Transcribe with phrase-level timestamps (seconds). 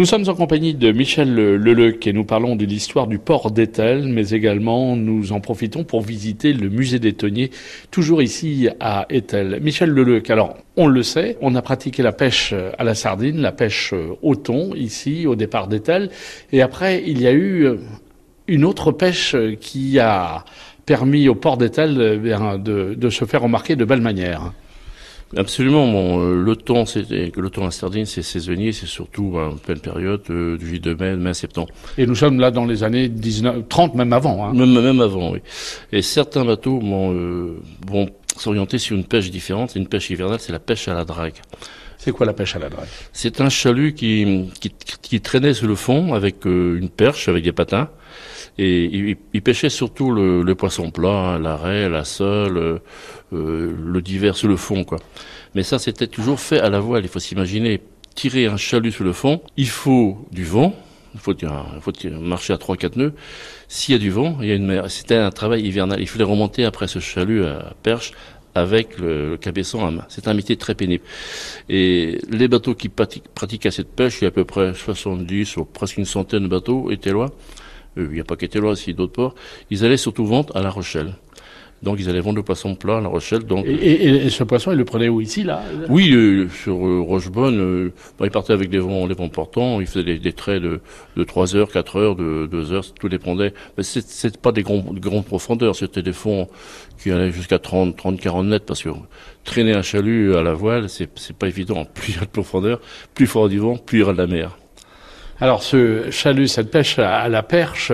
[0.00, 4.08] Nous sommes en compagnie de Michel Leleuc et nous parlons de l'histoire du port d'Etel,
[4.08, 7.50] mais également nous en profitons pour visiter le musée des tonniers,
[7.90, 9.58] toujours ici à Etel.
[9.60, 13.52] Michel Leleuc, alors on le sait, on a pratiqué la pêche à la sardine, la
[13.52, 13.92] pêche
[14.22, 16.08] au thon ici au départ d'Etel,
[16.50, 17.68] et après il y a eu
[18.48, 20.46] une autre pêche qui a
[20.86, 24.54] permis au port d'Etel de, de se faire remarquer de belle manière.
[25.36, 25.86] Absolument.
[25.86, 29.78] Bon, euh, le temps, c'est le temps à sardine, c'est saisonnier, c'est surtout en pleine
[29.78, 31.68] période euh, du juillet de mai, mai septembre.
[31.98, 34.44] Et nous sommes là dans les années 19, 30, même avant.
[34.44, 34.54] Hein.
[34.54, 35.38] Même, même avant, oui.
[35.92, 39.76] Et certains bateaux euh, vont s'orienter sur une pêche différente.
[39.76, 41.34] Une pêche hivernale, c'est la pêche à la drague.
[42.02, 44.50] C'est quoi la pêche à la drague C'est un chalut qui,
[45.02, 47.90] qui, traînait sur le fond avec une perche, avec des patins.
[48.56, 52.80] Et il, pêchait surtout le, poisson plat, hein, la raie, la sole, euh,
[53.32, 54.98] le divers sur le fond, quoi.
[55.54, 57.02] Mais ça, c'était toujours fait à la voile.
[57.02, 57.82] Il faut s'imaginer
[58.14, 59.42] tirer un chalut sur le fond.
[59.58, 60.74] Il faut du vent.
[61.12, 63.12] Il faut, il faut marcher à 3-4 nœuds.
[63.68, 64.90] S'il y a du vent, il y a une mer.
[64.90, 66.00] C'était un travail hivernal.
[66.00, 68.12] Il fallait remonter après ce chalut à perche
[68.54, 70.04] avec le, cabeçon à main.
[70.08, 71.04] C'est un métier très pénible.
[71.68, 75.64] Et les bateaux qui pratiquaient cette pêche, il y a à peu près 70 ou
[75.64, 77.30] presque une centaine de bateaux étaient loin.
[77.98, 79.34] Euh, il n'y a pas qu'étaient loin, aussi d'autres ports.
[79.70, 81.14] Ils allaient surtout vendre à La Rochelle.
[81.82, 83.44] Donc ils allaient vendre le poisson plat à La Rochelle.
[83.44, 85.62] Donc et, ce poisson, ils le prenaient où ici là?
[85.88, 89.80] Oui, euh, sur euh, Rochebonne, euh, bah, ils partaient avec des vents, les vents portants.
[89.80, 90.80] Ils faisaient des, des traits de,
[91.16, 93.54] de 3 heures, 4 heures, de 2 heures, tout dépendait.
[93.78, 96.48] Mais c'était pas des grands, grandes profondeurs, c'était des fonds
[97.02, 98.90] qui allaient jusqu'à 30, 30, 40 mètres parce que
[99.44, 101.08] traîner un chalut à la voile, c'est
[101.38, 101.84] pas évident.
[101.94, 102.80] Plus il y a de profondeur,
[103.14, 104.59] plus fort du vent, plus il y aura de la mer.
[105.42, 107.92] Alors ce chalut, cette pêche à la perche,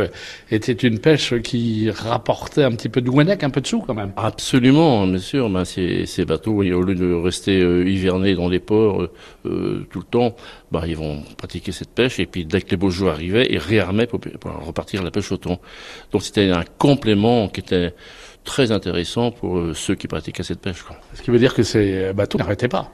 [0.50, 3.94] était une pêche qui rapportait un petit peu de Gouenec, un peu de sous quand
[3.94, 4.12] même.
[4.16, 5.48] Absolument, bien sûr.
[5.48, 9.12] Ben, ces, ces bateaux, au lieu de rester euh, hivernés dans les ports euh,
[9.46, 10.34] euh, tout le temps,
[10.72, 13.58] ben, ils vont pratiquer cette pêche et puis dès que les beaux jours arrivaient, ils
[13.58, 15.60] réarmaient pour, repartir à la pêche au thon.
[16.10, 17.94] Donc c'était un complément qui était
[18.42, 20.82] très intéressant pour ceux qui pratiquaient cette pêche.
[20.82, 20.96] Quoi.
[21.14, 22.90] Ce qui veut dire que ces bateaux n'arrêtaient pas.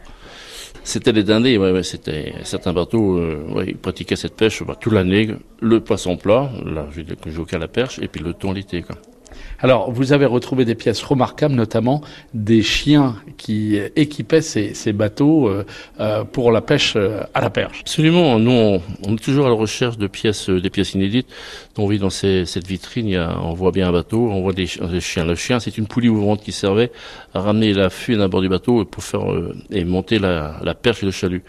[0.85, 4.93] C'était les dindés, ouais, c'était certains bateaux, euh, ouais, ils pratiquaient cette pêche bah, toute
[4.93, 5.29] l'année.
[5.61, 8.83] Le poisson plat, là, je joue à la perche, et puis le thon l'été.
[8.83, 8.97] Quoi.
[9.61, 12.03] Alors, vous avez retrouvé des pièces remarquables, notamment
[12.35, 15.65] des chiens qui équipaient ces, ces bateaux euh,
[16.01, 17.81] euh pour la pêche euh, à la perche.
[17.81, 18.39] Absolument.
[18.39, 21.29] Nous, on, est toujours à la recherche de pièces, des pièces inédites.
[21.79, 24.43] On vit dans ces, cette vitrine, il y a, on voit bien un bateau, on
[24.43, 25.25] voit des, des chiens.
[25.25, 26.91] Le chien, c'est une poulie ouvrante qui servait
[27.35, 30.75] à ramener la fuite à bord du bateau pour faire euh, et monter la, la,
[30.75, 31.43] perche et le chalut.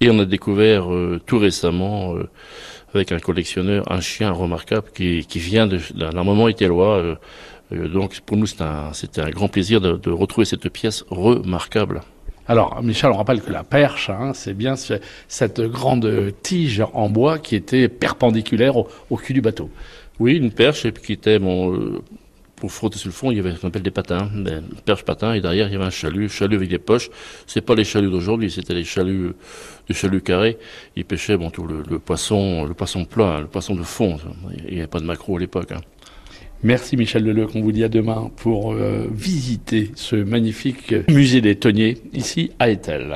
[0.00, 0.86] Et on a découvert
[1.26, 2.14] tout récemment
[2.94, 6.96] avec un collectionneur, un chien remarquable qui, qui vient d'un moment étellois.
[6.96, 7.14] Euh,
[7.72, 12.02] euh, donc pour nous, c'était un, un, grand plaisir de, de, retrouver cette pièce remarquable.
[12.48, 14.74] Alors, Michel, on rappelle que la perche, hein, c'est bien
[15.28, 19.70] cette grande tige en bois qui était perpendiculaire au, au cul du bateau.
[20.18, 22.02] Oui, une perche et puis qui était bon, euh,
[22.60, 25.04] pour frotter sur le fond, il y avait ce qu'on appelle des patins, des perches
[25.04, 27.08] patins, et derrière il y avait un chalut, chalut avec des poches.
[27.46, 29.32] C'est pas les chaluts d'aujourd'hui, c'était les chaluts,
[29.88, 30.58] des chaluts carrés.
[30.94, 34.18] Ils pêchaient bon le, poisson, le poisson plat, le poisson de fond.
[34.68, 35.72] Il n'y avait pas de macro à l'époque.
[35.72, 35.80] Hein.
[36.62, 41.56] Merci Michel Leleuc, on vous dit à demain pour euh, visiter ce magnifique musée des
[41.56, 43.08] tonniers ici à Etel.